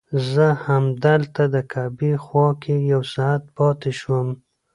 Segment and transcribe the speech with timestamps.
[0.31, 4.27] زه همدلته د کعبې خوا کې یو ساعت پاتې شوم.